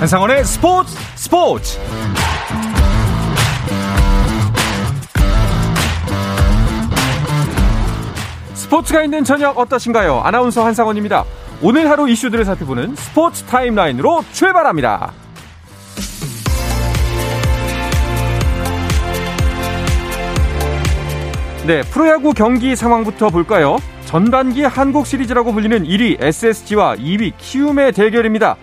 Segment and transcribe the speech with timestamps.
[0.00, 1.78] 한상원의 스포츠 스포츠
[8.54, 10.20] 스포츠가 있는 저녁 어떠신가요?
[10.20, 11.26] 아나운서 한상원입니다.
[11.60, 15.12] 오늘 하루 이슈들을 살펴보는 스포츠 타임라인으로 출발합니다.
[21.66, 23.76] 네, 프로야구 경기 상황부터 볼까요?
[24.06, 28.56] 전반기 한국 시리즈라고 불리는 1위 SSG와 2위 키움의 대결입니다.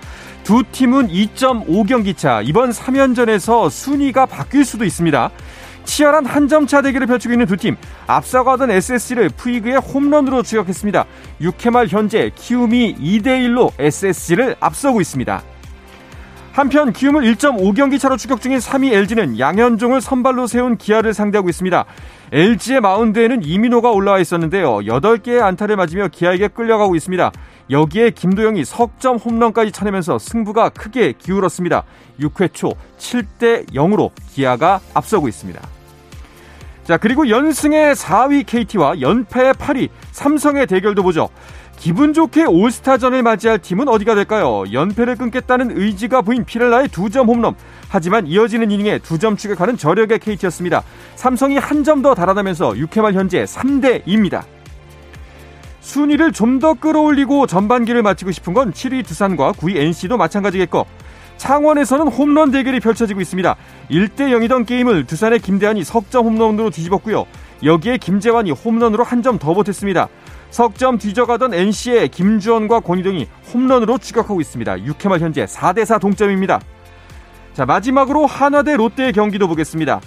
[0.47, 5.29] 두 팀은 2.5경기 차, 이번 3연전에서 순위가 바뀔 수도 있습니다.
[5.83, 7.75] 치열한 한 점 차 대결을 펼치고 있는 두 팀.
[8.07, 11.03] 앞서가던 SSG를 푸이그의 홈런으로 추격했습니다.
[11.41, 15.43] 6회 말 현재 키움이 2대1로 SSG를 앞서고 있습니다.
[16.57, 21.85] 한편 키움을 1.5경기 차로 추격 중인 3위 LG는 양현종을 선발로 세운 기아를 상대하고 있습니다.
[22.31, 24.77] LG의 마운드에는 이민호가 올라와 있었는데요.
[24.77, 27.31] 8개의 안타를 맞으며 기아에게 끌려가고 있습니다.
[27.69, 31.83] 여기에 김도영이 석점 홈런까지 쳐내면서 승부가 크게 기울었습니다.
[32.21, 35.61] 6회 초 7대 0으로 기아가 앞서고 있습니다.
[36.85, 41.29] 자, 그리고 연승의 4위 KT와 연패의 8위 삼성의 대결도 보죠.
[41.77, 44.63] 기분 좋게 올스타전을 맞이할 팀은 어디가 될까요?
[44.71, 47.55] 연패를 끊겠다는 의지가 보인 피렐라의 두 점 홈런.
[47.89, 50.83] 하지만 이어지는 이닝에 두 점 추격하는 저력의 KT였습니다.
[51.15, 54.43] 삼성이 한 점 더 달아나면서 6회 말 현재 3대 2입니다.
[55.79, 60.85] 순위를 좀 더 끌어올리고 전반기를 마치고 싶은 건 7위 두산과 9위 NC도 마찬가지겠고
[61.37, 63.55] 창원에서는 홈런 대결이 펼쳐지고 있습니다.
[63.91, 67.25] 1대 0이던 게임을 두산의 김대한이 석점 홈런으로 뒤집었고요.
[67.63, 70.09] 여기에 김재환이 홈런으로 한 점 더 보탰습니다.
[70.49, 74.75] 석점 뒤져가던 NC의 김주원과 권희동이 홈런으로 추격하고 있습니다.
[74.77, 76.59] 6회 말 현재 4대4 동점입니다.
[77.53, 79.99] 자, 마지막으로 한화 대 롯데의 경기도 보겠습니다.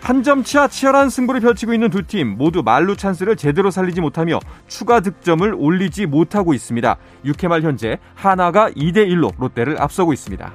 [0.00, 4.38] 한 점 차 치열한 승부를 펼치고 있는 두 팀 모두 말루 찬스를 제대로 살리지 못하며
[4.68, 6.96] 추가 득점을 올리지 못하고 있습니다.
[7.24, 10.52] 6회 말 현재 한화가 2대1로 롯데를 앞서고 있습니다.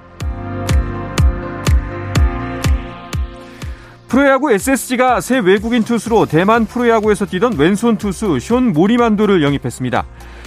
[4.14, 10.06] 프로야구 SSG가 새 외국인 투수로 대만 프로야구에서 뛰던 왼손 투수 숀 모리만도를 영입했습니다.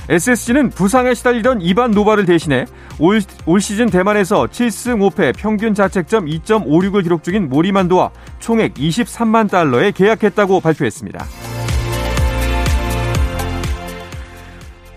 [0.09, 2.67] SSG는 부상에 시달리던 이반 노바를 대신해
[3.01, 9.91] 올, 올 시즌 대만에서 7승 5패 평균 자책점 2.56을 기록 중인 모리만도와 총액 23만 달러에
[9.91, 11.56] 계약했다고 발표했습니다.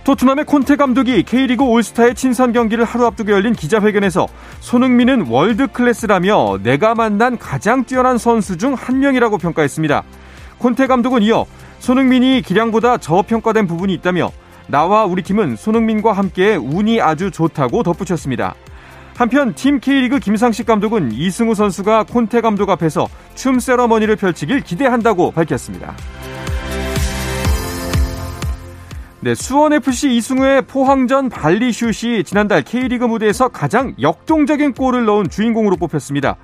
[0.03, 4.27] 토트넘의 콘테 감독이 K리그 올스타의 친선 경기를 하루 앞두고 열린 기자회견에서
[4.61, 10.03] 손흥민은 월드 클래스라며 내가 만난 가장 뛰어난 선수 중 한 명이라고 평가했습니다.
[10.57, 11.45] 콘테 감독은 이어
[11.79, 14.31] 손흥민이 기량보다 저평가된 부분이 있다며
[14.67, 18.55] 나와 우리 팀은 손흥민과 함께 운이 아주 좋다고 덧붙였습니다.
[19.15, 25.93] 한편 팀 K리그 김상식 감독은 이승우 선수가 콘테 감독 앞에서 춤 세러머니를 펼치길 기대한다고 밝혔습니다.
[29.21, 36.37] 네, 수원FC 이승우의 포항전 발리슛이 지난달 K리그 무대에서 가장 역동적인 골을 넣은 주인공으로 뽑혔습니다.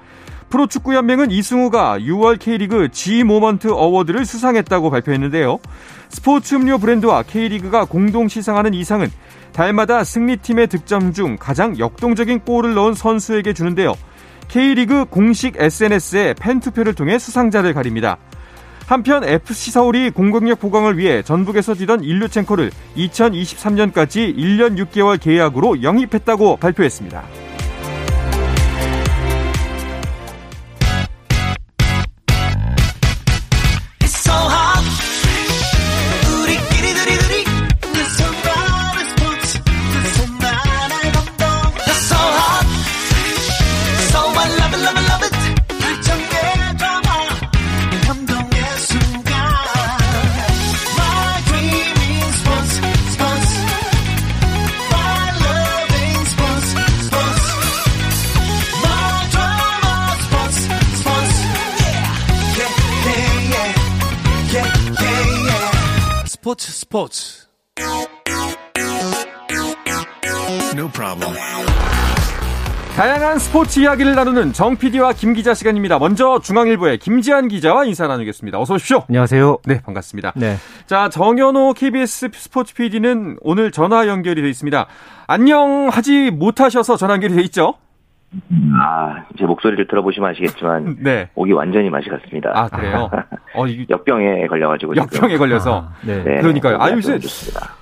[0.50, 5.58] 프로축구연맹은 이승우가 6월 K리그 G모먼트 어워드를 수상했다고 발표했는데요.
[6.09, 9.09] 스포츠 음료 브랜드와 K리그가 공동 시상하는 이상은
[9.53, 13.94] 달마다 승리팀의 득점 중 가장 역동적인 골을 넣은 선수에게 주는데요.
[14.50, 18.18] K리그 공식 SNS에 팬투표를 통해 수상자를 가립니다.
[18.88, 27.23] 한편 FC 서울이 공격력 보강을 위해 전북에서 뛰던 일류첸코를 2023년까지 1년 6개월 계약으로 영입했다고 발표했습니다.
[66.46, 67.47] 스포츠 스포츠
[70.76, 71.36] No problem.
[72.96, 75.97] 다양한 스포츠 이야기를 나누는 정 PD와 김 기자 시간입니다.
[75.97, 78.62] 먼저 중앙일보의 김지한 기자와 인사 나누겠습니다.
[78.62, 79.06] 어서 오십시오.
[79.09, 79.58] 안녕하세요.
[79.66, 80.34] 네, 반갑습니다.
[80.36, 80.58] 네.
[80.86, 84.86] 자, 정현호 KBS 스포츠 PD는 오늘 전화 연결이 되어 있습니다.
[85.26, 87.74] 안녕하지 못하셔서 전화 연결이 되어 있죠?
[88.82, 91.29] 아, 제 목소리를 들어보시면 아시겠지만 네.
[91.35, 92.52] 목이 완전히 맛이 갔습니다.
[92.53, 93.09] 아, 그래요?
[93.55, 93.85] 어, 이...
[93.90, 95.87] 역병에 걸려 가지고 역병에 걸려서.
[95.90, 96.23] 아, 네.
[96.23, 96.41] 네.
[96.41, 96.78] 그러니까요.
[96.79, 97.20] 아, 요새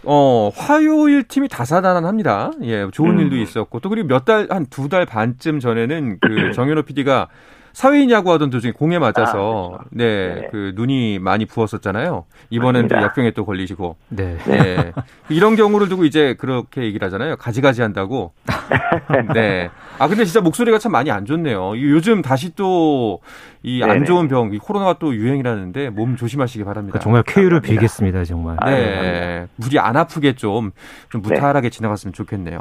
[0.04, 2.52] 어, 화요일 팀이 다사다난합니다.
[2.64, 3.20] 예, 좋은 음.
[3.20, 7.28] 일도 있었고 또 그리고 몇 달 한 두 달 반쯤 전에는 그 정현호 PD가
[7.74, 9.80] 사회인 야구하던 도중에 공에 맞아서 아, 그렇죠.
[9.92, 12.26] 네, 네, 그 눈이 많이 부었었잖아요.
[12.52, 13.98] 이번엔 또 역병에 또 걸리시고.
[14.10, 14.38] 네.
[14.46, 14.92] 네.
[15.30, 17.36] 이런 경우를 두고 이제 그렇게 얘기를 하잖아요.
[17.38, 18.34] 가지가지 한다고.
[19.34, 19.70] 네.
[20.00, 21.74] 아 근데 진짜 목소리가 참 많이 안 좋네요.
[21.78, 23.20] 요즘 다시 또
[23.66, 27.00] 이 안 좋은 병, 이 코로나가 또 유행이라는데 몸 조심하시기 바랍니다.
[27.00, 28.58] 정말 쾌유를 빌겠습니다, 정말.
[28.66, 29.48] 네.
[29.56, 30.72] 무리 안 아프게 좀,
[31.10, 31.70] 좀 무탈하게 네.
[31.70, 32.60] 지나갔으면 좋겠네요.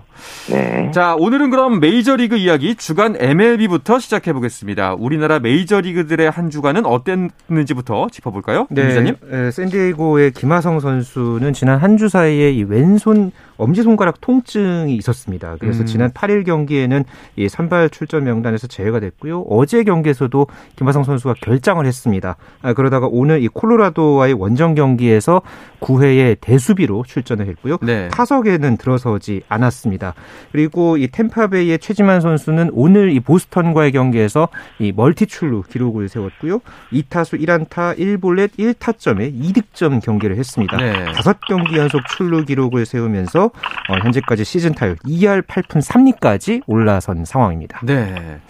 [0.51, 0.93] 네.
[0.93, 4.95] 자, 오늘은 그럼 메이저리그 이야기 주간 MLB부터 시작해 보겠습니다.
[5.03, 8.67] 우리나라 메이저리그들의 한 주간은 어땠는지부터 짚어볼까요?
[8.71, 8.89] 네.
[8.89, 9.17] 기자님?
[9.31, 15.57] 네, 샌디에이고의 김하성 선수는 지난 한 주 사이에 이 왼손 엄지손가락 통증이 있었습니다.
[15.61, 15.87] 그래서 음.
[15.87, 17.05] 지난 8일 경기에는
[17.37, 19.43] 이 선발 출전 명단에서 제외가 됐고요.
[19.43, 22.37] 어제 경기에서도 김하성 선수가 결장을 했습니다.
[22.63, 25.43] 아, 그러다가 오늘 이 콜로라도와의 원정 경기에서
[25.81, 27.79] 9회에 대수비로 출전을 했고요.
[27.83, 28.09] 네.
[28.09, 30.15] 타석에는 들어서지 않았습니다.
[30.51, 34.49] 그리고 이 템파베이의 최지만 선수는 오늘 이 보스턴과의 경기에서
[34.79, 36.61] 이 멀티 출루 기록을 세웠고요.
[36.93, 40.77] 2타수 1안타 1볼넷 1타점에 2득점 경기를 했습니다.
[40.77, 41.05] 네.
[41.13, 43.52] 5경기 연속 출루 기록을 세우면서
[43.89, 47.81] 어, 현재까지 시즌 타율 2할 8푼 3리까지 올라선 상황입니다.
[47.85, 48.41] 네.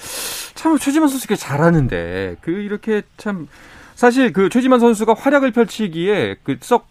[0.55, 3.49] 참 최지만 선수 가 잘하는데 그 이렇게 참
[3.95, 6.87] 사실 그 최지만 선수가 활약을 펼치기에 그 썩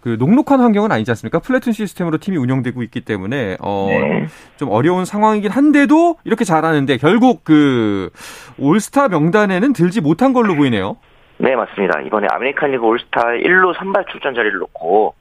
[0.00, 1.38] 그 녹록한 환경은 아니지 않습니까?
[1.38, 4.26] 플래툰 시스템으로 팀이 운영되고 있기 때문에 어, 네.
[4.58, 8.10] 좀 어려운 상황이긴 한데도 이렇게 잘하는데 결국 그
[8.58, 10.98] 올스타 명단에는 들지 못한 걸로 보이네요.
[11.38, 12.02] 네, 맞습니다.
[12.02, 15.14] 이번에 아메리칸 리그 올스타 1루 선발 출전 자리를 놓고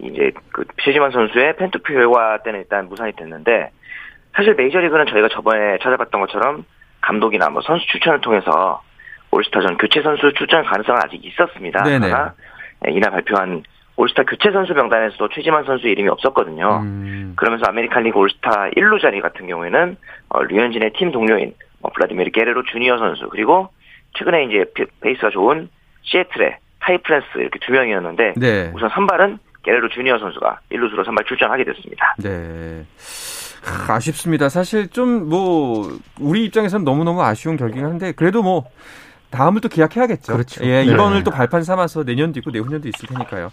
[0.00, 3.70] 이제 그 최지만 선수의 팬투표 결과 때는 일단 무산이 됐는데
[4.34, 6.64] 사실 메이저리그는 저희가 저번에 찾아봤던 것처럼
[7.00, 8.82] 감독이나 뭐 선수 추천을 통해서
[9.30, 11.82] 올스타전 교체 선수 출전 가능성은 아직 있었습니다.
[11.82, 12.06] 네네.
[12.06, 12.34] 그러나
[12.80, 13.62] 네, 이날 발표한
[13.96, 16.80] 올스타 교체 선수 명단에서도 최지만 선수 이름이 없었거든요.
[16.82, 17.32] 음.
[17.36, 19.96] 그러면서 아메리칸 리그 올스타 1루 자리 같은 경우에는
[20.28, 23.70] 어, 류현진의 팀 동료인 어, 블라디미르 게레로 주니어 선수 그리고
[24.16, 24.64] 최근에 이제
[25.00, 25.68] 페이스가 좋은
[26.02, 28.70] 시애틀의 타이 프랜스 이렇게 두 명이었는데 네.
[28.72, 32.14] 우선 선발은 게레로 주니어 선수가 1루수로 선발 출전하게 됐습니다.
[32.18, 32.84] 네.
[33.88, 34.48] 아쉽습니다.
[34.48, 38.64] 사실 좀 뭐 우리 입장에서는 너무너무 아쉬운 결과긴 한데 그래도 뭐
[39.30, 40.32] 다음을 또 기약해야겠죠.
[40.32, 40.64] 그렇죠.
[40.64, 41.24] 예, 이번을 네.
[41.24, 43.50] 또 발판 삼아서 내년도 있고 내후년도 있을 테니까요.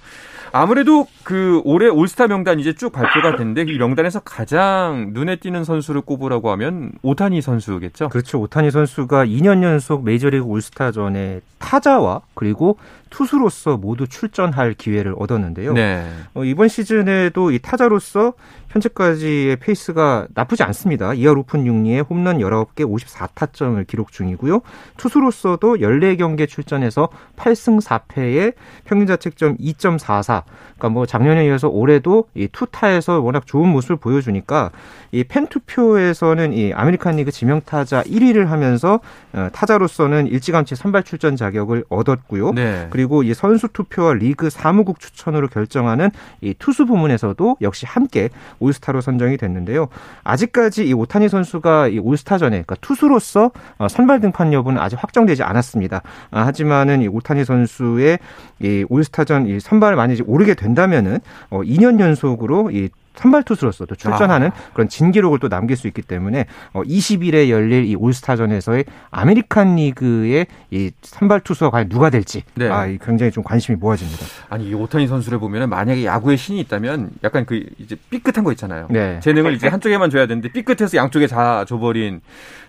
[0.51, 5.99] 아무래도 그 올해 올스타 명단 이제 쭉 발표가 됐는데 이 명단에서 가장 눈에 띄는 선수를
[6.01, 8.07] 꼽으라고 하면 오타니 선수겠죠.
[8.07, 8.39] 그렇죠.
[8.39, 12.77] 오타니 선수가 2년 연속 메이저리그 올스타전에 타자와 그리고
[13.09, 15.73] 투수로서 모두 출전할 기회를 얻었는데요.
[15.73, 16.09] 네.
[16.33, 18.33] 어, 이번 시즌에도 이 타자로서
[18.75, 21.09] 현재까지의 페이스가 나쁘지 않습니다.
[21.11, 24.61] 2할 5푼 6리에 홈런 19개 54타점을 기록 중이고요.
[24.97, 30.43] 투수로서도 14경기에 출전해서 8승 4패에 평균 자책점 2.44.
[30.77, 34.71] 그러니까 뭐 작년에 이어서 올해도 이 투타에서 워낙 좋은 모습을 보여주니까
[35.11, 38.99] 이 팬투표에서는 이 아메리칸 리그 지명 타자 1위를 하면서
[39.31, 42.51] 어, 타자로서는 일찌감치 선발 출전 자격을 얻었고요.
[42.51, 42.87] 네.
[42.89, 46.11] 그리고 이 선수 투표와 리그 사무국 추천으로 결정하는
[46.41, 48.29] 이 투수 부문에서도 역시 함께
[48.65, 49.87] 올스타로 선정이 됐는데요.
[50.23, 56.01] 아직까지 이 오타니 선수가 이 올스타전에 그러니까 투수로서 어, 선발 등판 여부는 아직 확정되지 않았습니다.
[56.31, 58.19] 아, 하지만은 이 오타니 선수의
[58.59, 61.19] 이 올스타전 이 선발을 많이 오르게 된다면은
[61.49, 64.53] 어 2년 연속으로 이 선발 투수로서도 출전하는 아.
[64.73, 70.91] 그런 진기록을 또 남길 수 있기 때문에 어 20일에 열릴 이 올스타전에서의 아메리칸 리그의 이
[71.01, 72.69] 선발 투수가 과연 누가 될지 네.
[72.69, 74.25] 아, 굉장히 좀 관심이 모아집니다.
[74.49, 78.87] 아니 이 오타니 선수를 보면은 만약에 야구에 신이 있다면 약간 그 이제 삐끗한 거 있잖아요.
[78.89, 79.19] 네.
[79.21, 82.21] 재능을 이제 한쪽에만 줘야 되는데 삐끗해서 양쪽에 다 줘버린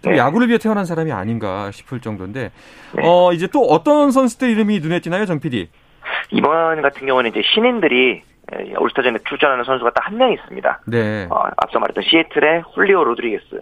[0.02, 0.18] 좀 네.
[0.18, 2.50] 야구를 위해 태어난 사람이 아닌가 싶을 정도인데
[2.94, 3.02] 네.
[3.04, 5.68] 어 이제 또 어떤 선수들 이름이 눈에 띄나요, 정 PD?
[6.30, 8.35] 이번 같은 경우는 이제 신인들이 예,
[8.78, 10.80] 올스타전에 출전하는 선수가 딱 한 명 있습니다.
[10.86, 11.26] 네.
[11.30, 13.60] 어, 앞서 말했던 시애틀의 훌리오 로드리게스.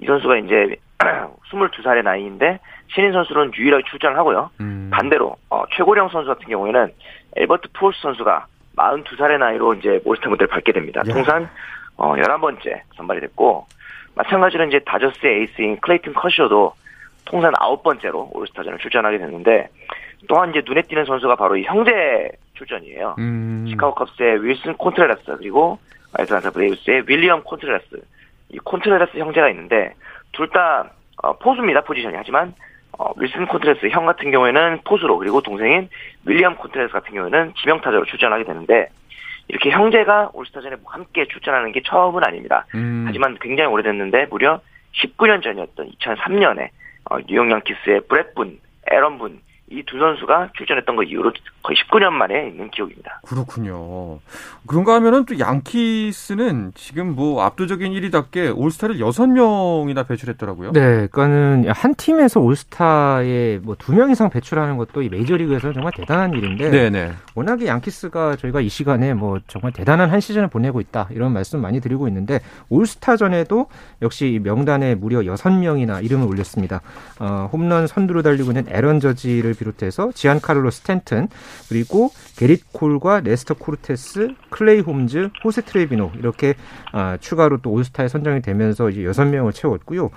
[0.00, 0.76] 이 선수가 이제
[1.52, 4.50] 22살의 나이인데 신인 선수로는 유일하게 출전을 하고요.
[4.60, 4.90] 음.
[4.92, 6.92] 반대로 어, 최고령 선수 같은 경우에는
[7.36, 11.02] 앨버트 푸홀스 선수가 42살의 나이로 이제 올스타 무대를 밟게 됩니다.
[11.08, 11.12] 야.
[11.12, 11.48] 통산
[11.96, 13.66] 어, 11번째 선발이 됐고
[14.16, 16.72] 마찬가지로 이제 다저스의 에이스인 클레이튼 커쇼도
[17.26, 19.68] 통산 9번째로 올스타전을 출전하게 됐는데
[20.28, 23.16] 또한 이제 눈에 띄는 선수가 바로 이 형제 출전이에요.
[23.18, 23.66] 음.
[23.68, 25.78] 시카고 컵스의 윌슨 콘트레라스 그리고
[26.14, 28.02] 애틀란타 브레이브스의 윌리엄 콘트레라스.
[28.50, 29.94] 이 콘트레라스 형제가 있는데
[30.32, 30.90] 둘다
[31.22, 32.54] 어, 포수입니다 포지션이 하지만
[32.98, 35.88] 어, 윌슨 콘트레스 형 같은 경우에는 포수로 그리고 동생인
[36.24, 38.88] 윌리엄 콘트레스 같은 경우에는 지명타자로 출전하게 되는데
[39.48, 42.66] 이렇게 형제가 올스타전에 함께 출전하는 게 처음은 아닙니다.
[42.74, 43.04] 음.
[43.06, 44.60] 하지만 굉장히 오래됐는데 무려
[44.94, 46.68] 19년 전이었던 2003년에
[47.10, 48.58] 어, 뉴욕 양키스의 브렛 분,
[48.90, 51.32] 에런 분 이 두 선수가 출전했던 거 이후로
[51.62, 53.20] 거의 19년 만에 있는 기록입니다.
[53.26, 54.20] 그렇군요.
[54.66, 60.72] 그런가 하면은 또 양키스는 지금 뭐 압도적인 1위답게 올스타를 6명이나 배출했더라고요.
[60.72, 66.32] 네, 그러니까는 한 팀에서 올스타에 뭐 두 명 이상 배출하는 것도 이 메이저리그에서는 정말 대단한
[66.32, 67.12] 일인데 네네.
[67.34, 71.80] 워낙에 양키스가 저희가 이 시간에 뭐 정말 대단한 한 시즌을 보내고 있다 이런 말씀 많이
[71.80, 73.66] 드리고 있는데 올스타전에도
[74.02, 76.82] 역시 명단에 무려 6명이나 이름을 올렸습니다.
[77.18, 81.28] 어, 홈런 선두로 달리고 있는 에런 저지를 비롯해서 지안카를로 스탠튼
[81.68, 86.54] 그리고 게릿 콜과 네스터 코르테스, 클레이 홈즈, 호세 트레비노 이렇게
[86.92, 90.10] 아, 추가로 또 올스타에 선정이 되면서 이제 여섯 명을 채웠고요.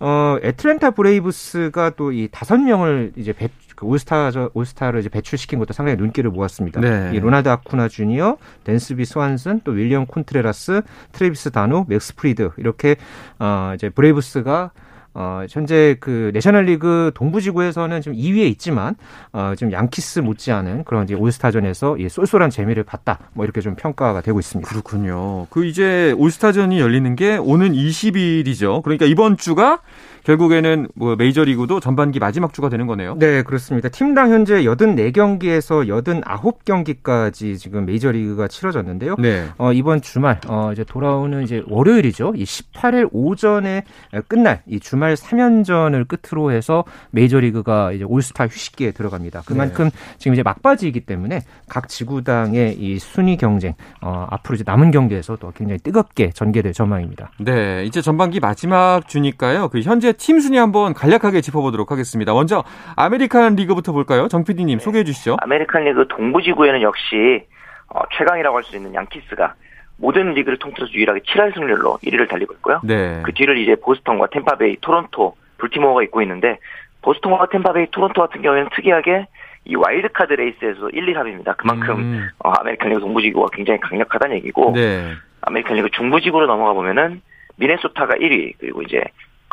[0.00, 5.72] 어, 애틀랜타 브레이브스가 또 이 다섯 명을 이제 배, 그 올스타 올스타를 이제 배출시킨 것도
[5.72, 6.80] 상당히 눈길을 모았습니다.
[6.80, 7.10] 네.
[7.12, 10.82] 이 로날드 아쿠나 주니어, 댄스비 스완슨, 또 윌리엄 콘트레라스,
[11.12, 12.96] 트래비스 다노, 맥스 프리드 이렇게
[13.40, 14.70] 어, 이제 브레이브스가
[15.14, 18.96] 어, 현재 그 내셔널리그 동부지구에서는 좀 2위에 있지만
[19.32, 23.18] 어, 좀 양키스 못지않은 그런 이제 올스타전에서 이 쏠쏠한 재미를 봤다.
[23.32, 24.68] 뭐 이렇게 좀 평가가 되고 있습니다.
[24.68, 25.46] 그렇군요.
[25.50, 28.82] 그 이제 올스타전이 열리는 게 오는 20일이죠.
[28.82, 29.80] 그러니까 이번 주가
[30.24, 33.16] 결국에는 뭐 메이저리그도 전반기 마지막 주가 되는 거네요.
[33.18, 33.88] 네, 그렇습니다.
[33.88, 35.86] 팀당 현재 84경기에서
[36.22, 39.16] 89경기까지 지금 메이저리그가 치러졌는데요.
[39.18, 39.46] 네.
[39.58, 42.32] 어, 이번 주말 어, 이제 돌아오는 이제 월요일이죠.
[42.36, 43.84] 이 18일 오전에
[44.26, 49.42] 끝날 이 주말 3연전을 끝으로 해서 메이저리그가 이제 올스타 휴식기에 들어갑니다.
[49.44, 50.16] 그만큼 네.
[50.18, 55.52] 지금 이제 막바지이기 때문에 각 지구당의 이 순위 경쟁 어, 앞으로 이제 남은 경기에서 도
[55.54, 57.30] 굉장히 뜨겁게 전개될 전망입니다.
[57.38, 59.68] 네, 이제 전반기 마지막 주니까요.
[59.68, 62.32] 그 현재 팀 순위 한번 간략하게 짚어보도록 하겠습니다.
[62.32, 62.64] 먼저
[62.96, 64.28] 아메리칸 리그부터 볼까요?
[64.28, 64.84] 정 PD님 네.
[64.84, 65.36] 소개해 주시죠.
[65.40, 67.44] 아메리칸 리그 동부지구에는 역시
[67.88, 69.54] 어, 최강이라고 할 수 있는 양키스가
[69.96, 72.80] 모든 리그를 통틀어서 유일하게 7할 승률로 1위를 달리고 있고요.
[72.82, 73.22] 네.
[73.24, 76.58] 그 뒤를 이제 보스턴과 템파베이, 토론토, 볼티모어가 잇고 있는데
[77.02, 79.26] 보스턴과 템파베이, 토론토 같은 경우에는 특이하게
[79.66, 81.56] 이 와일드카드 레이스에서 1, 2, 3입니다.
[81.56, 82.28] 그만큼 음.
[82.40, 85.12] 어, 아메리칸 리그 동부지구가 굉장히 강력하다는 얘기고 네.
[85.42, 87.22] 아메리칸 리그 중부지구로 넘어가 보면은
[87.56, 89.00] 미네소타가 1위 그리고 이제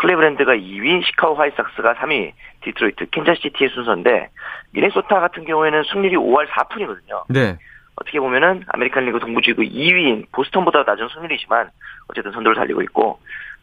[0.01, 2.31] 클리블랜드가 2위, 시카고 화이삭스가 3위,
[2.63, 4.29] 디트로이트, 캔자시티의 순서인데
[4.71, 7.23] 미네소타 같은 경우에는 승률이 5할 4푼이거든요.
[7.29, 7.57] 네.
[7.95, 11.69] 어떻게 보면은 아메리칸 리그 동부지구 2위인 보스턴보다 낮은 승률이지만
[12.07, 13.19] 어쨌든 선두를 달리고 있고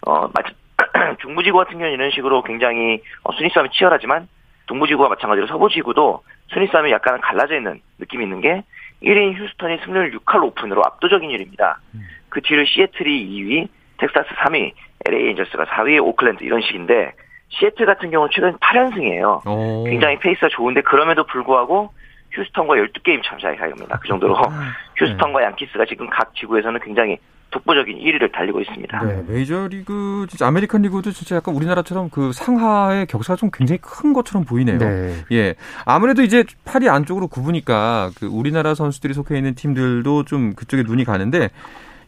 [0.06, 0.30] 어
[1.22, 4.28] 중부지구 같은 경우는 이런 식으로 굉장히 어, 순위 싸움이 치열하지만
[4.66, 8.62] 동부지구와 마찬가지로 서부지구도 순위 싸움이 약간 갈라져 있는 느낌이 있는 게
[9.02, 11.80] 1위인 휴스턴이 승률 6할 5푼으로 압도적인 1위입니다.
[11.94, 12.06] 음.
[12.28, 14.72] 그 뒤를 시애틀이 2위, 텍사스 3위,
[15.08, 17.12] LA 엔젤스가 4위, 오클랜드 이런 식인데
[17.50, 19.46] 시애틀 같은 경우는 최근 8연승이에요.
[19.46, 19.84] 오.
[19.84, 21.90] 굉장히 페이스가 좋은데 그럼에도 불구하고
[22.32, 23.98] 휴스턴과 12게임 차 사이입니다.
[23.98, 24.50] 그 정도로 아,
[24.96, 27.18] 휴스턴과 양키스가 지금 각 지구에서는 굉장히
[27.50, 29.04] 독보적인 1위를 달리고 있습니다.
[29.04, 34.44] 네, 메이저리그 진짜 아메리칸 리그도 진짜 약간 우리나라처럼 그 상하의 격차가 좀 굉장히 큰 것처럼
[34.44, 34.78] 보이네요.
[34.78, 35.14] 네.
[35.32, 35.54] 예.
[35.86, 41.48] 아무래도 이제 팔이 안쪽으로 굽으니까 그 우리나라 선수들이 속해 있는 팀들도 좀 그쪽에 눈이 가는데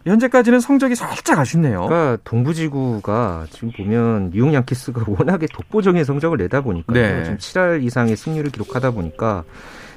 [0.06, 1.86] 현재까지는 성적이 살짝 아쉽네요.
[1.86, 7.22] 그러니까 동부지구가 지금 보면 뉴욕 양키스가 워낙에 독보적인 성적을 내다 보니까 네.
[7.24, 9.44] 지금 7할 이상의 승률을 기록하다 보니까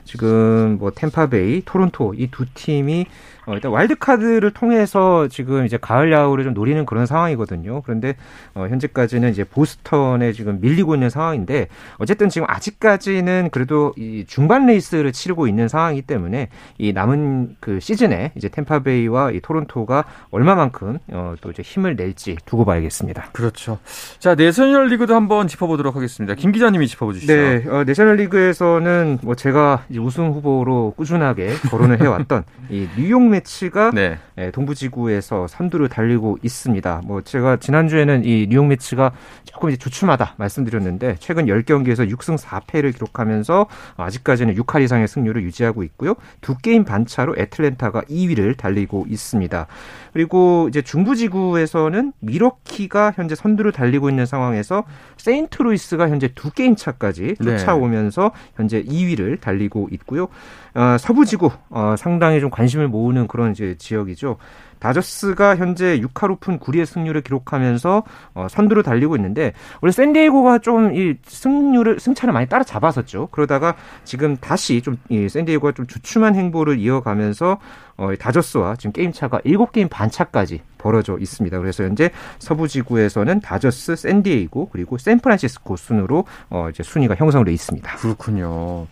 [0.06, 3.06] 지금 뭐 템파베이, 토론토 이 두 팀이
[3.46, 7.82] 어, 일단 와일드카드를 통해서 지금 이제 가을 야구를 좀 노리는 그런 상황이거든요.
[7.82, 8.16] 그런데
[8.54, 15.12] 어, 현재까지는 이제 보스턴에 지금 밀리고 있는 상황인데 어쨌든 지금 아직까지는 그래도 이 중반 레이스를
[15.12, 21.52] 치르고 있는 상황이기 때문에 이 남은 그 시즌에 이제 템파베이와 이 토론토가 얼마만큼 어, 또
[21.52, 23.30] 이제 힘을 낼지 두고 봐야겠습니다.
[23.34, 23.80] 그렇죠.
[24.20, 26.36] 자 내셔널 리그도 한번 짚어보도록 하겠습니다.
[26.36, 27.34] 김 기자님이 짚어보시죠.
[27.34, 34.18] 네, 어, 내셔널 리그에서는 뭐 제가 우승 후보로 꾸준하게 거론을 해왔던 이 뉴욕 매치가 네.
[34.38, 37.02] 예, 동부지구에서 선두를 달리고 있습니다.
[37.06, 39.12] 뭐 제가 지난주에는 이 뉴욕 매치가
[39.44, 46.16] 조금 이제 주춤하다 말씀드렸는데 최근 10경기에서 6승 4패를 기록하면서 아직까지는 6할 이상의 승률을 유지하고 있고요.
[46.42, 49.68] 두 게임 반차로 애틀랜타가 2위를 달리고 있습니다.
[50.14, 54.84] 그리고 이제 중부지구에서는 미러키가 현재 선두를 달리고 있는 상황에서
[55.18, 57.58] 세인트루이스가 현재 두 게임 차까지 네.
[57.58, 58.52] 쫓아오면서 네.
[58.56, 60.28] 현재 2위를 달리고 있고요.
[60.76, 64.38] 어, 서부지구 어, 상당히 좀 관심을 모으는 그런 이제 지역이죠.
[64.84, 71.16] 다저스가 현재 6할 5푼 9리의 승률을 기록하면서 어, 선두를 달리고 있는데 원래 샌디에고가 좀 이
[71.26, 73.30] 승률을 승차를 많이 따라잡았었죠.
[73.32, 77.58] 그러다가 지금 다시 좀 이 샌디에고가 좀 주춤한 행보를 이어가면서
[77.96, 81.58] 어, 다저스와 지금 게임 차가 7게임 반 차까지 벌어져 있습니다.
[81.60, 82.10] 그래서 현재
[82.40, 87.96] 서부 지구에서는 다저스, 샌디에이고 그리고 샌프란시스코 순으로 어, 이제 순위가 형성돼 있습니다.
[87.98, 88.88] 그렇군요.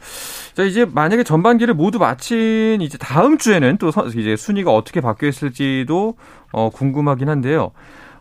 [0.53, 6.15] 자 이제 만약에 전반기를 모두 마친 이제 다음 주에는 또 이제 순위가 어떻게 있을 지도
[6.51, 7.71] 어, 궁금하긴 한데요.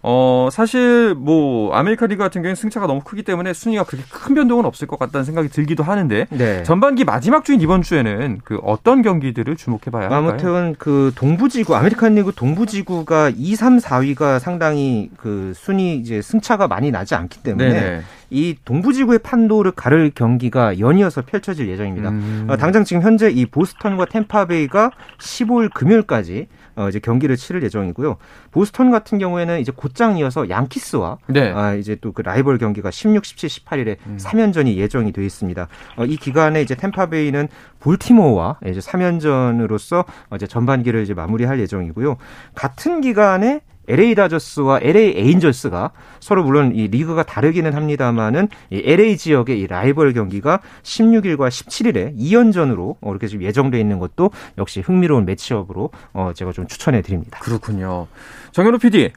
[0.02, 4.64] 어, 사실 뭐 아메리카 리그 같은 경우는 승차가 너무 크기 때문에 순위가 그렇게 큰 변동은
[4.64, 6.62] 없을 것 같다는 생각이 들기도 하는데 네.
[6.62, 10.18] 전반기 마지막 주인 이번 주에는 그 어떤 경기들을 주목해 봐야 할까요?
[10.18, 16.90] 아무튼 그 동부지구 아메리칸 리그 동부지구가 2, 3, 4위가 상당히 그 순위 이제 승차가 많이
[16.90, 18.02] 나지 않기 때문에 네네.
[18.30, 22.10] 이 동부지구의 판도를 가를 경기가 연이어서 펼쳐질 예정입니다.
[22.10, 22.46] 음.
[22.48, 26.46] 어, 당장 지금 현재 이 보스턴과 템파베이가 15일 금요일까지
[26.76, 28.16] 어, 이제 경기를 치를 예정이고요.
[28.50, 31.50] 보스턴 같은 경우에는 이제 곧장 이어서 양키스와 네.
[31.50, 34.18] 아, 이제 또 그 라이벌 경기가 16, 17, 18일에 음.
[34.20, 35.68] 3연전이 예정이 되어 있습니다.
[35.96, 37.48] 어, 이 기간에 이제 템파베이는
[37.78, 42.16] 볼티모어와 이제 3연전으로서 이제 전반기를 이제 마무리할 예정이고요.
[42.54, 43.60] 같은 기간에
[43.90, 50.12] LA 다저스와 LA 에인절스가 서로 물론 이 리그가 다르기는 합니다만은 이 LA 지역의 이 라이벌
[50.12, 56.52] 경기가 16일과 17일에 2연전으로 어, 이렇게 지금 예정돼 있는 것도 역시 흥미로운 매치업으로 어 제가
[56.52, 57.38] 좀 추천해 드립니다.
[57.42, 58.06] 그렇군요.
[58.52, 59.12] 정현우 PD.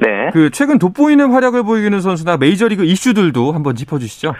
[0.00, 0.30] 네.
[0.32, 4.34] 그 최근 돋보이는 활약을 보이는 선수나 메이저리그 이슈들도 한번 짚어 주시죠.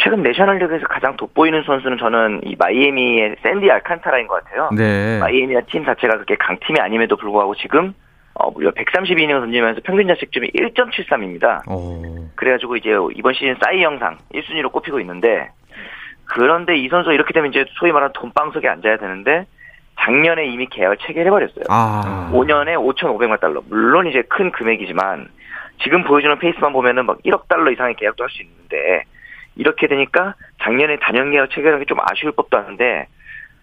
[0.00, 4.70] 최근 내셔널리그에서 가장 돋보이는 선수는 저는 이 마이애미의 샌디 알칸타라인 것 같아요.
[4.76, 5.18] 네.
[5.18, 7.94] 마이애미와 팀 자체가 그렇게 강팀이 아님에도 불구하고 지금
[8.38, 11.68] 어, 무려 132이닝을 던지면서 평균 자책점이 1.73입니다.
[11.68, 12.28] 오.
[12.36, 15.50] 그래가지고 이제 이번 시즌 싸이 영상 1순위로 꼽히고 있는데
[16.24, 19.46] 그런데 이 선수가 이렇게 되면 이제 소위 말하는 돈방석에 앉아야 되는데
[20.00, 21.64] 작년에 이미 계약을 체결해버렸어요.
[21.68, 22.30] 아.
[22.32, 23.60] 5년에 5,500만 달러.
[23.68, 25.28] 물론 이제 큰 금액이지만
[25.82, 29.02] 지금 보여주는 페이스만 보면은 막 1억 달러 이상의 계약도 할 수 있는데
[29.56, 33.08] 이렇게 되니까 작년에 단연 계약 체결하기 좀 아쉬울 법도 한데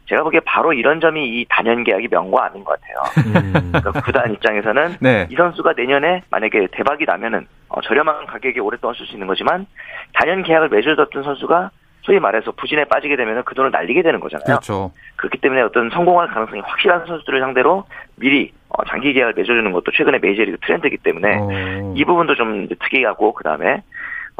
[0.08, 3.34] 제가 보기에 바로 이런 점이 이 단연 계약이 명과 아닌 것 같아요.
[3.36, 3.72] 음.
[3.72, 5.28] 그러니까 구단 입장에서는 네.
[5.30, 9.66] 이 선수가 내년에 만약에 대박이 나면은 어, 저렴한 가격에 오랫동안 쓸 수 있는 거지만
[10.14, 11.72] 단연 계약을 맺어뒀던 선수가
[12.06, 14.46] 소위 말해서 부진에 빠지게 되면 그 돈을 날리게 되는 거잖아요.
[14.46, 14.92] 그렇죠.
[15.16, 17.86] 그렇기 때문에 어떤 성공할 가능성이 확실한 선수들을 상대로
[18.16, 21.50] 미리 어, 장기 계약을 맺어주는 것도 최근에 메이저리그 트렌드이기 때문에 오.
[21.52, 21.94] 어.
[21.96, 23.82] 이 부분도 좀 특이하고 그 다음에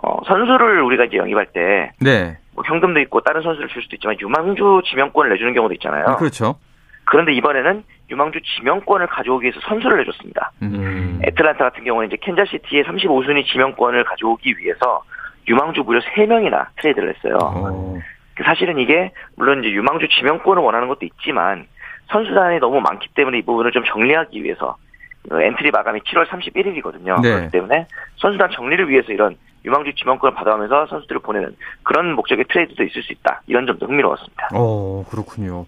[0.04, 2.38] 어, 선수를 우리가 이제 영입할 때 네.
[2.56, 6.06] 뭐 현금도 있고 다른 선수를 줄 수도 있지만 유망주 지명권을 내주는 경우도 있잖아요.
[6.08, 6.56] 아, 그렇죠.
[7.04, 10.52] 그런데 이번에는 유망주 지명권을 가져오기 위해서 선수를 내줬습니다.
[10.64, 11.20] 음.
[11.24, 15.04] 애틀란타 같은 경우는 이제 캔자시티의 35순위 지명권을 가져오기 위해서
[15.48, 17.38] 유망주 무려 3명이나 트레이드를 했어요.
[17.38, 18.00] 오.
[18.36, 21.68] 그 사실은 이게 물론 이제 유망주 지명권을 원하는 것도 있지만
[22.12, 24.78] 선수단이 너무 많기 때문에 이 부분을 좀 정리하기 위해서
[25.30, 27.22] 그 엔트리 마감이 7월 31일이거든요.
[27.22, 27.30] 네.
[27.30, 33.02] 그렇기 때문에 선수단 정리를 위해서 이런 유망주 지명권을 받아가면서 선수들을 보내는 그런 목적의 트레이드도 있을
[33.04, 33.42] 수 있다.
[33.48, 34.50] 이런 점도 흥미로웠습니다.
[34.54, 35.66] 어, 그렇군요.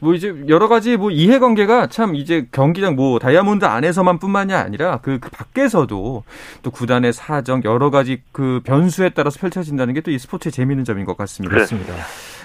[0.00, 5.18] 뭐 이제 여러 가지 뭐 이해관계가 참 이제 경기장 뭐 다이아몬드 안에서만 뿐만이 아니라 그,
[5.20, 6.24] 그 밖에서도
[6.62, 11.04] 또 구단의 사정 여러 가지 그 변수에 따라서 펼쳐진다는 게 또 이 스포츠의 재미있는 점인
[11.04, 11.54] 것 같습니다.
[11.54, 11.92] 그렇습니다.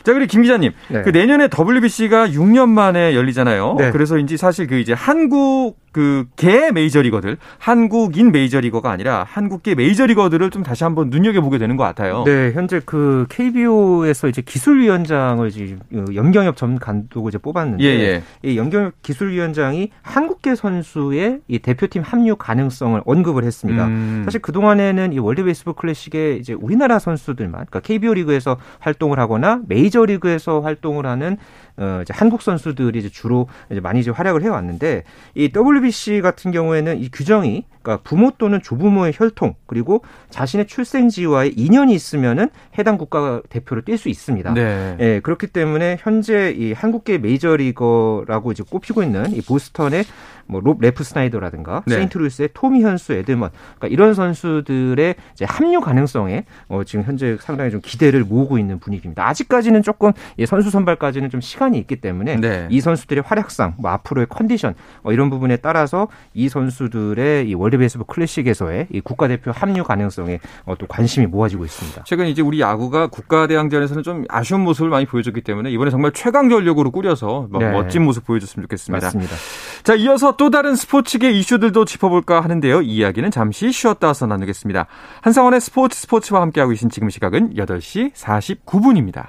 [0.03, 0.73] 자, 그리고 김 기자님.
[0.89, 1.01] 네.
[1.03, 3.75] 그 내년에 WBC가 6년 만에 열리잖아요.
[3.77, 3.91] 네.
[3.91, 10.82] 그래서인지 사실 그 이제 한국 그 개 메이저리거들, 한국인 메이저리거가 아니라 한국계 메이저리거들을 좀 다시
[10.83, 12.23] 한번 눈여겨보게 되는 것 같아요.
[12.25, 15.79] 네, 현재 그 KBO에서 이제 기술위원장을 지금
[16.13, 18.23] 염경엽 전 감독을 이제 뽑았는데, 예, 예.
[18.43, 23.85] 이 염경엽 기술위원장이 한국계 선수의 이 대표팀 합류 가능성을 언급을 했습니다.
[23.85, 24.21] 음.
[24.25, 29.61] 사실 그 동안에는 이 월드 베이스볼 클래식에 이제 우리나라 선수들만, 그러니까 KBO 리그에서 활동을 하거나
[29.67, 31.37] 메이저 리그에서 활동을 하는
[31.77, 35.03] 어, 이제 한국 선수들이 이제 주로 이제 많이 이제 활약을 해왔는데
[35.35, 41.93] 이 WBC 같은 경우에는 이 규정이 그러니까 부모 또는 조부모의 혈통 그리고 자신의 출생지와의 인연이
[41.93, 44.53] 있으면은 해당 국가 대표를 뛸 수 있습니다.
[44.53, 44.97] 네.
[44.99, 50.05] 예, 그렇기 때문에 현재 이 한국계 메이저리거라고 이제 꼽히고 있는 이 보스턴의
[50.45, 51.95] 뭐 롭 레프스나이더라든가 네.
[51.95, 57.81] 세인트루이스의 토미 현수 에드먼 그러니까 이런 선수들의 이제 합류 가능성에 어, 지금 현재 상당히 좀
[57.83, 59.27] 기대를 모으고 있는 분위기입니다.
[59.27, 62.67] 아직까지는 조금 예, 선수 선발까지는 좀 시간이 있기 때문에 네.
[62.69, 68.05] 이 선수들의 활약상, 뭐 앞으로의 컨디션 어, 이런 부분에 따라서 이 선수들의 이 월드 베이스볼
[68.07, 72.03] 클래식에서의 이 국가대표 합류 가능성에 어, 또 관심이 모아지고 있습니다.
[72.05, 76.91] 최근 이제 우리 야구가 국가대항전에서는 좀 아쉬운 모습을 많이 보여줬기 때문에 이번에 정말 최강 전력으로
[76.91, 77.71] 꾸려서 뭐 네.
[77.71, 79.05] 멋진 모습 보여줬으면 좋겠습니다.
[79.05, 79.35] 맞습니다.
[79.83, 82.81] 자, 이어서 또 다른 스포츠계 이슈들도 짚어볼까 하는데요.
[82.81, 84.87] 이 이야기는 잠시 쉬었다 와서 나누겠습니다.
[85.21, 89.27] 한상원의 스포츠 스포츠와 함께하고 계신 지금 시각은 8시 49분입니다.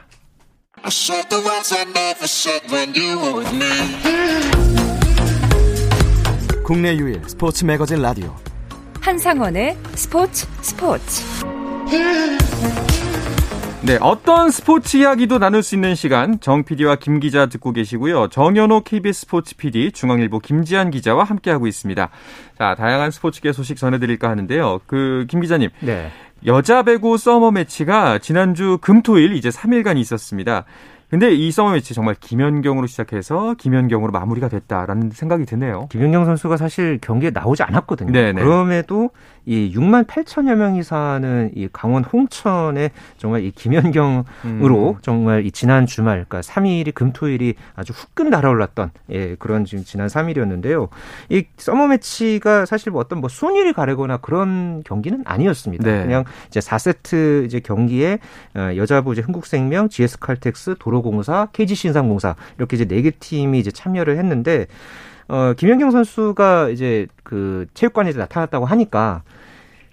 [6.64, 8.34] 국내 유일 스포츠 매거진 라디오
[9.00, 11.22] 한상원의 스포츠 스포츠
[13.86, 18.28] 네, 어떤 스포츠 이야기도 나눌 수 있는 시간 정 PD와 김 기자 듣고 계시고요.
[18.28, 22.08] 정현호 KBS 스포츠 PD, 중앙일보 김지한 기자와 함께하고 있습니다.
[22.58, 24.80] 자, 다양한 스포츠계 소식 전해드릴까 하는데요.
[24.86, 26.10] 그 김 기자님, 네.
[26.46, 30.64] 여자 배구 서머 매치가 지난주 금토일 이제 3일간 있었습니다.
[31.10, 35.88] 근데 이 서머 매치 정말 김연경으로 시작해서 김연경으로 마무리가 됐다라는 생각이 드네요.
[35.90, 38.10] 김연경 선수가 사실 경기에 나오지 않았거든요.
[38.10, 38.42] 네네.
[38.42, 39.10] 그럼에도
[39.46, 44.94] 이 6만 8천여 명이 사는 이 강원 홍천의 정말 이 김연경으로 음.
[45.02, 50.88] 정말 이 지난 주말 그러니까 3일이 금토일이 아주 후끈 달아올랐던 예, 그런 지금 지난 3일이었는데요.
[51.30, 55.84] 이 서머 매치가 사실 뭐 어떤 뭐 순위를 가르거나 그런 경기는 아니었습니다.
[55.84, 56.02] 네.
[56.02, 58.18] 그냥 이제 4세트 이제 경기에
[58.54, 64.66] 어, 여자부 이제 흥국생명, GS칼텍스, 도로공사, KG신상공사 이렇게 이제 네 개 팀이 이제 참여를 했는데
[65.28, 69.22] 어, 김연경 선수가 이제 그 체육관에 나타났다고 하니까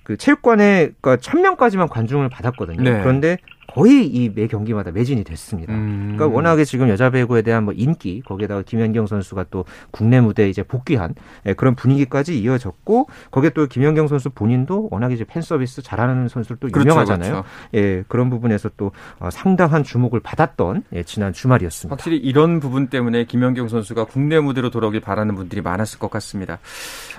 [0.03, 2.81] 그 체육관에 그러니까 1000명까지만 관중을 받았거든요.
[2.81, 2.99] 네.
[3.01, 3.37] 그런데
[3.73, 5.73] 거의 이 매 경기마다 매진이 됐습니다.
[5.73, 6.13] 음.
[6.15, 10.63] 그러니까 워낙에 지금 여자 배구에 대한 뭐 인기 거기에다가 김연경 선수가 또 국내 무대에 이제
[10.63, 16.27] 복귀한 예, 그런 분위기까지 이어졌고 거기에 또 김연경 선수 본인도 워낙에 이제 팬 서비스 잘하는
[16.27, 17.31] 선수로 또 그렇죠, 유명하잖아요.
[17.31, 17.47] 그렇죠.
[17.73, 21.93] 예, 그런 부분에서 또 어, 상당한 주목을 받았던 예, 지난 주말이었습니다.
[21.93, 26.59] 확실히 이런 부분 때문에 김연경 선수가 국내 무대로 돌아오길 바라는 분들이 많았을 것 같습니다.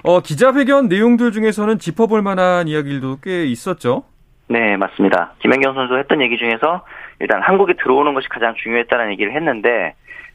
[0.02, 4.04] 어, 기자회견 내용들 중에서는 짚어볼 만한 이야기들도 꽤 있었죠.
[4.48, 5.32] 네, 맞습니다.
[5.40, 6.84] 김연경 선수 했던 얘기 중에서
[7.20, 9.94] 일단 한국에 들어오는 것이 가장 중요했다는 얘기를 했는데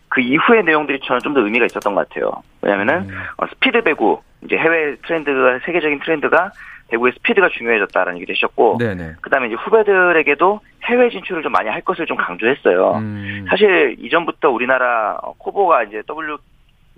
[0.10, 2.32] 그 이후의 내용들이 저는 좀 더 의미가 있었던 것 같아요.
[2.62, 3.22] 왜냐면은 음.
[3.38, 6.52] 어, 스피드 배구 이제 해외 트렌드가 세계적인 트렌드가
[6.90, 8.78] 배구의 스피드가 중요해졌다라는 얘기를 하셨고
[9.22, 12.94] 그다음에 이제 후배들에게도 해외 진출을 좀 많이 할 것을 좀 강조했어요.
[12.96, 13.46] 음.
[13.50, 16.38] 사실 이전부터 우리나라 어, 코보가 이제 W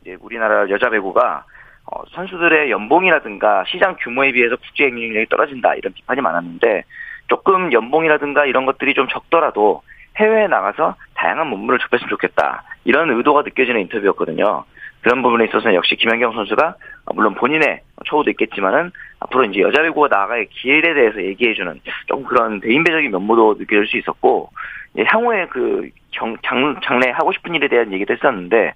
[0.02, 1.45] 이제 우리나라 여자 배구가
[1.91, 6.84] 어, 선수들의 연봉이라든가 시장 규모에 비해서 국제 경쟁력이 떨어진다 이런 비판이 많았는데
[7.28, 9.82] 조금 연봉이라든가 이런 것들이 좀 적더라도
[10.17, 12.63] 해외에 나가서 다양한 문물을 접했으면 좋겠다.
[12.84, 14.65] 이런 의도가 느껴지는 인터뷰였거든요.
[15.02, 16.75] 그런 부분에 있어서는 역시 김연경 선수가
[17.13, 23.10] 물론 본인의 초우도 있겠지만은 앞으로 이제 여자 배구가 나아갈 기회에 대해서 얘기해주는 조금 그런 대인배적인
[23.12, 24.49] 면모도 느껴질 수 있었고
[24.97, 28.74] 향후에 그 경, 장, 장래 하고 싶은 일에 대한 얘기도 했었는데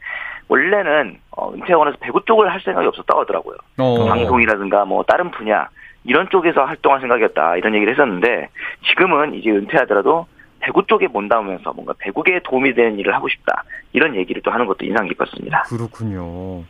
[0.47, 3.57] 원래는 어, 은퇴하고 서 배구 쪽을 할 생각이 없었다고 하더라고요.
[3.77, 4.05] 어.
[4.05, 5.69] 방송이라든가 뭐 다른 분야
[6.03, 8.49] 이런 쪽에서 활동할 생각이었다 이런 얘기를 했었는데
[8.87, 10.27] 지금은 이제 은퇴하더라도
[10.59, 14.85] 배구 쪽에 본다면서 뭔가 배구계에 도움이 되는 일을 하고 싶다 이런 얘기를 또 하는 것도
[14.85, 15.63] 인상 깊었습니다.
[15.63, 16.63] 그렇군요.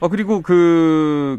[0.00, 1.38] 아 그리고 그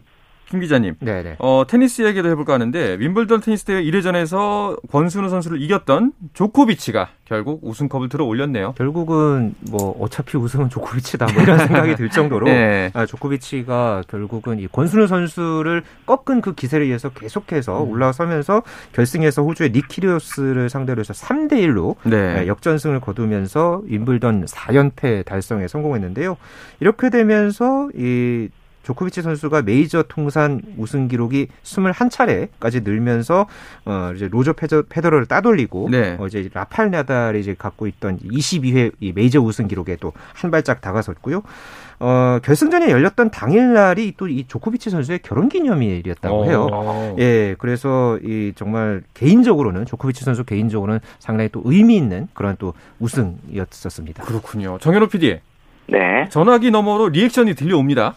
[0.53, 0.93] 김 기자님.
[0.99, 1.37] 네네.
[1.39, 8.07] 어, 테니스 얘기도 해볼까 하는데 윈블던 테니스 대회 1회전에서 권순우 선수를 이겼던 조코비치가 결국 우승컵을
[8.07, 8.73] 들어 올렸네요.
[8.73, 12.91] 결국은 뭐 어차피 우승은 조코비치다 뭐 이런 생각이 들 정도로 네.
[12.93, 17.89] 아, 조코비치가 결국은 이 권순우 선수를 꺾은 그 기세를 이어서 계속해서 음.
[17.89, 18.61] 올라서면서
[18.91, 22.45] 결승에서 호주의 니키리오스를 상대로 해서 3대 1로 네.
[22.45, 26.37] 역전승을 거두면서 윈블던 4연패 달성에 성공했는데요.
[26.79, 28.49] 이렇게 되면서 이
[28.83, 33.47] 조코비치 선수가 메이저 통산 우승 기록이 21차례까지 늘면서
[33.85, 36.17] 어 이제 로저 페저, 페더러를 따돌리고 네.
[36.19, 41.41] 어 이제 라팔 나달이 이제 갖고 있던 22회 이 메이저 우승 기록에도 한 발짝 다가섰고요.
[41.99, 46.67] 어, 결승전에 열렸던 당일날이 또 이 조코비치 선수의 결혼 기념일이었다고 해요.
[46.71, 47.15] 오.
[47.19, 54.23] 예, 그래서 이 정말 개인적으로는 조코비치 선수 개인적으로는 상당히 또 의미 있는 그런 또 우승이었었습니다.
[54.23, 54.77] 그렇군요.
[54.79, 55.39] 정현호 PD.
[55.87, 56.27] 네.
[56.29, 58.15] 전화기 너머로 리액션이 들려옵니다.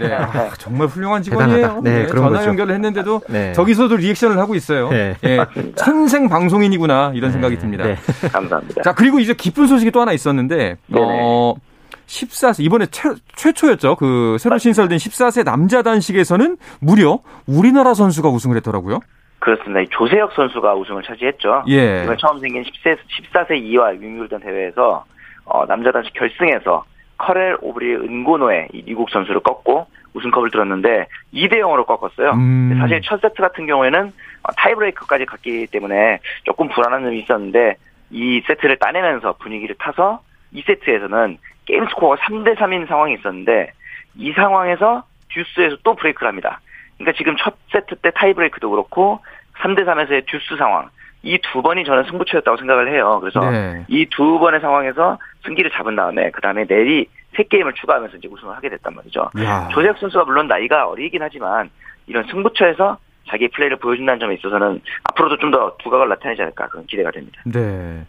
[0.00, 0.14] 네.
[0.14, 1.80] 아, 정말 훌륭한 직원이에요.
[1.82, 2.48] 네, 네, 전화 거죠.
[2.48, 3.52] 연결을 했는데도 네.
[3.52, 4.88] 저기서도 리액션을 하고 있어요.
[4.90, 5.16] 네.
[5.20, 5.38] 네.
[5.76, 7.32] 천생 방송인이구나 이런 네.
[7.32, 7.84] 생각이 듭니다.
[7.84, 7.96] 네.
[8.32, 8.82] 감사합니다.
[8.82, 11.54] 자 그리고 이제 기쁜 소식이 또 하나 있었는데 어,
[12.06, 13.96] 14세 이번에 최, 최초였죠.
[13.96, 19.00] 그 새로 신설된 14세 남자 단식에서는 무려 우리나라 선수가 우승을 했더라고요.
[19.38, 19.80] 그렇습니다.
[19.90, 21.64] 조세혁 선수가 우승을 차지했죠.
[21.68, 22.02] 예.
[22.04, 22.96] 이번 처음 생긴 10세,
[23.32, 25.04] 14세 이하 윙글던 대회에서
[25.44, 26.84] 어, 남자 단식 결승에서
[27.18, 32.32] 커렐 오브리 은고노의 이 미국 선수를 꺾고 우승컵을 들었는데 2대 0으로 꺾었어요.
[32.32, 32.76] 음.
[32.78, 37.76] 사실 첫 세트 같은 경우에는 어, 타이브레이크까지 갔기 때문에 조금 불안한 점이 있었는데
[38.10, 40.20] 이 세트를 따내면서 분위기를 타서
[40.54, 43.72] 2세트에서는 게임 스코어가 3대 3인 상황이 있었는데
[44.16, 46.60] 이 상황에서 듀스에서 또 브레이크를 합니다.
[46.98, 49.20] 그러니까 지금 첫 세트 때 타이브레이크도 그렇고
[49.60, 50.90] 3대 3에서의 듀스 상황
[51.22, 53.18] 이 두 번이 저는 승부처였다고 생각을 해요.
[53.20, 53.84] 그래서 네.
[53.88, 57.06] 이 두 번의 상황에서 승기를 잡은 다음에 그 다음에 내리
[57.36, 59.30] 세 게임을 추가하면서 이제 우승을 하게 됐단 말이죠.
[59.72, 61.70] 조재혁 선수가 물론 나이가 어리긴 하지만
[62.06, 67.10] 이런 승부처에서 자기 플레이를 보여준다는 점에 있어서는 앞으로도 좀 더 두각을 나타내지 않을까 그런 기대가
[67.10, 67.40] 됩니다.
[67.46, 68.04] 네.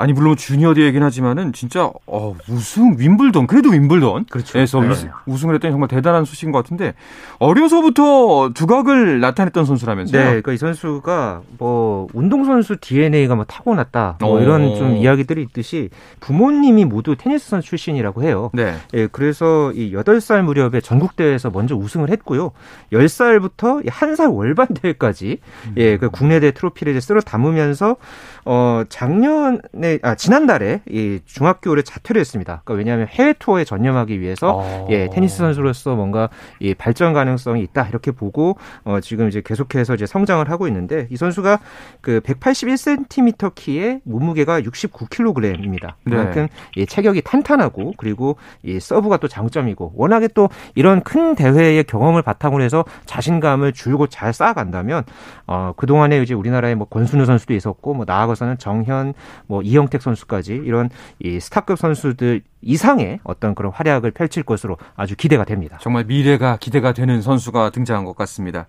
[0.00, 4.56] 아니 물론 주니어 대회긴 하지만은 진짜 어, 우승 윈블던 그래도 윈블던 그렇죠.
[4.56, 4.94] 에서 네.
[5.26, 6.94] 우승을 했더니 정말 대단한 소식인 것 같은데
[7.40, 10.20] 어려서부터 두각을 나타냈던 선수라면서요?
[10.20, 14.40] 네, 그러니까 이 선수가 뭐 운동 선수 DNA가 뭐 타고났다 뭐 어.
[14.40, 18.50] 이런 좀 이야기들이 있듯이 부모님이 모두 테니스 선수 출신이라고 해요.
[18.54, 18.74] 네.
[18.94, 22.52] 예, 그래서 이 8살 무렵에 전국 대회에서 먼저 우승을 했고요.
[22.92, 25.74] 10살부터 한살 월반 대회까지 음.
[25.76, 27.96] 예, 그 국내 대 트로피를 이제 쓸어 담으면서
[28.44, 32.60] 어 작년에 지난해 아 지난달에 이 중학교를 자퇴를 했습니다.
[32.64, 34.86] 그러니까 왜냐하면 해외 투어에 전념하기 위해서 어.
[34.90, 36.28] 예 테니스 선수로서 뭔가
[36.60, 41.16] 이 발전 가능성이 있다 이렇게 보고 어 지금 이제 계속해서 이제 성장을 하고 있는데 이
[41.16, 41.60] 선수가
[42.00, 45.94] 그 181cm 키에 몸무게가 69kg입니다.
[46.04, 46.82] 그만큼 네.
[46.82, 52.62] 이 체격이 탄탄하고 그리고 이 서브가 또 장점이고 워낙에 또 이런 큰 대회의 경험을 바탕으로
[52.62, 55.04] 해서 자신감을 줄곧 잘 쌓아간다면
[55.46, 59.14] 어 그동안에 이제 우리나라에 뭐 권순우 선수도 있었고 뭐 나아가서는 정현
[59.46, 65.16] 뭐 이 영택 선수까지 이런 이 스타급 선수들 이상의 어떤 그런 활약을 펼칠 것으로 아주
[65.16, 65.78] 기대가 됩니다.
[65.80, 68.66] 정말 미래가 기대가 되는 선수가 등장한 것 같습니다.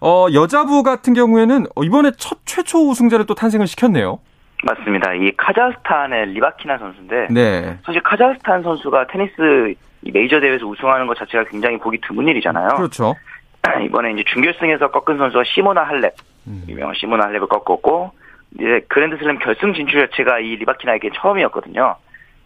[0.00, 4.18] 어, 여자부 같은 경우에는 이번에 첫 최초 우승자를 또 탄생을 시켰네요.
[4.64, 5.14] 맞습니다.
[5.14, 7.78] 이 카자흐스탄의 리바키나 선수인데 네.
[7.84, 9.74] 사실 카자흐스탄 선수가 테니스
[10.12, 12.68] 메이저 대회에서 우승하는 것 자체가 굉장히 보기 드문 일이잖아요.
[12.76, 13.14] 그렇죠.
[13.84, 16.14] 이번에 이제 준결승에서 꺾은 선수가 시모나 할렙,
[16.46, 16.64] 음.
[16.68, 18.12] 유명한 시모나 할렙을 꺾었고
[18.54, 21.96] 이제 그랜드슬램 결승 진출 자체가 이 리바키나에게 처음이었거든요.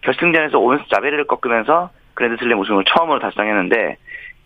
[0.03, 3.97] 결승전에서 오은스 자베르를 꺾으면서 그랜드슬램 우승을 처음으로 달성했는데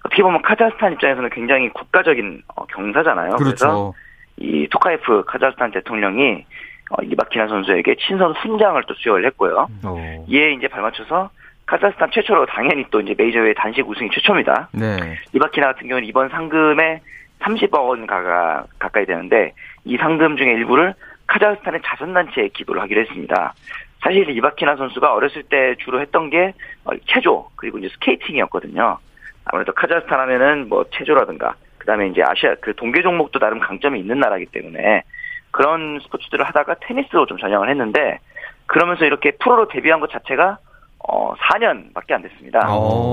[0.05, 3.37] 어떻게 보면 카자흐스탄 입장에서는 굉장히 국가적인 어, 경사잖아요.
[3.37, 3.41] 그렇죠.
[3.41, 3.93] 그래서
[4.37, 6.45] 이 토카예프 카자흐스탄 대통령이
[6.91, 9.67] 어, 리바키나 선수에게 친선 훈장을 또 수여를 했고요.
[9.85, 9.89] 오.
[9.89, 10.25] 어.
[10.29, 11.31] 이에 이제 발맞춰서
[11.67, 14.69] 카자흐스탄 최초로 당연히 또 이제 메이저의 단식 우승이 최초입니다.
[14.73, 15.19] 네.
[15.33, 17.01] 리바키나 같은 경우는 이번 상금에
[17.41, 19.53] 30억 원 가가, 가까이 되는데
[19.85, 20.95] 이 상금 중에 일부를
[21.27, 23.55] 카자흐스탄의 자선단체에 기부를 하기로 했습니다.
[24.03, 26.53] 사실 리바키나 선수가 어렸을 때 주로 했던 게
[26.85, 28.99] 어, 체조 그리고 이제 스케이팅이었거든요.
[29.47, 34.47] 아무래도 카자흐스탄 하면은 뭐 체조라든가 그다음에 이제 아시아 그 동계 종목도 나름 강점이 있는 나라기
[34.47, 35.03] 때문에
[35.51, 38.19] 그런 스포츠들을 하다가 테니스로 좀 전향을 했는데
[38.67, 40.59] 그러면서 이렇게 프로로 데뷔한 것 자체가
[41.09, 42.67] 어 4년밖에 안 됐습니다.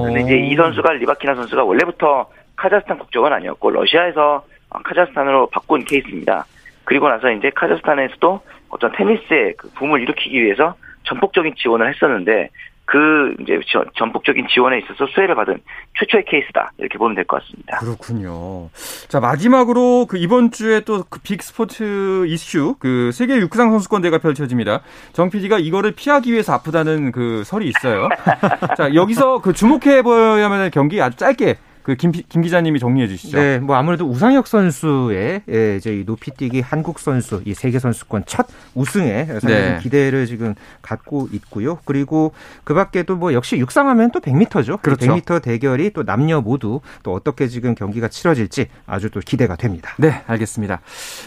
[0.05, 4.43] 근데 이제 이 선수가 리바키나 선수가 원래부터 카자흐스탄 국적은 아니었고 러시아에서
[4.83, 6.45] 카자흐스탄으로 바꾼 케이스입니다.
[6.85, 12.49] 그리고 나서 이제 카자흐스탄에서도 어떤 테니스의 그 붐을 일으키기 위해서 전폭적인 지원을 했었는데
[12.85, 13.59] 그 이제
[13.97, 15.57] 전폭적인 지원에 있어서 수혜를 받은
[15.99, 17.77] 최초의 케이스다 이렇게 보면 될 것 같습니다.
[17.77, 18.69] 그렇군요.
[19.07, 24.81] 자 마지막으로 그 이번 주에 또 그 빅스포츠 이슈 그 세계 육상 선수권 대회가 펼쳐집니다.
[25.13, 28.09] 정 PD가 이거를 피하기 위해서 아프다는 그 설이 있어요.
[28.77, 33.37] 자 여기서 그 주목해 보야만 경기 아주 짧게 그김 김 기자님이 정리해 주시죠.
[33.37, 38.47] 네, 뭐 아무래도 우상혁 선수의 예, 이제 이 높이뛰기 한국 선수 이 세계 선수권 첫
[38.73, 39.79] 우승에 상당히 네.
[39.81, 41.79] 기대를 지금 갖고 있고요.
[41.85, 44.81] 그리고 그밖에도 뭐 역시 육상하면 또 100m죠.
[44.81, 45.05] 그렇죠.
[45.05, 49.93] 100m 대결이 또 남녀 모두 또 어떻게 지금 경기가 치러질지 아주 또 기대가 됩니다.
[49.97, 50.81] 네, 알겠습니다.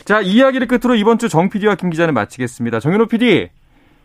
[0.05, 2.81] 자, 이야기를 끝으로 이번 주 정 PD와 김 기자는 마치겠습니다.
[2.81, 3.51] 정현호 PD.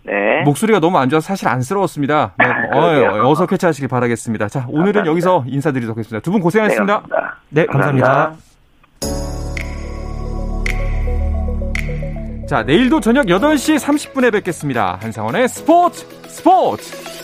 [0.03, 0.41] 네.
[0.45, 2.33] 목소리가 너무 안 좋아서 사실 안쓰러웠습니다.
[2.37, 2.45] 네.
[2.45, 4.47] 아, 어, 어서 쾌차하시길 바라겠습니다.
[4.49, 5.09] 자, 오늘은 감사합니다.
[5.11, 6.23] 여기서 인사드리도록 하겠습니다.
[6.23, 7.03] 두 분 고생하셨습니다.
[7.49, 8.33] 네, 감사합니다.
[12.47, 14.97] 자, 내일도 저녁 8시 30분에 뵙겠습니다.
[15.01, 17.20] 한상원의 스포츠 스포츠!